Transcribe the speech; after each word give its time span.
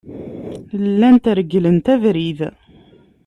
Llant 0.89 1.25
regglent 1.39 1.85
abrid. 1.93 2.39